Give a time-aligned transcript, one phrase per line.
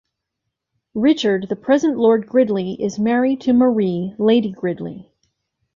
[0.95, 5.11] Richard, the present Lord Gridley, is married to Marie, Lady Gridley.